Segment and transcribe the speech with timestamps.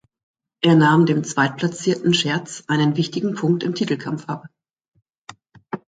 [0.61, 4.47] Er nahm dem Zweitplatzierten Scherz einen wichtigen Punkt im Titelkampf ab.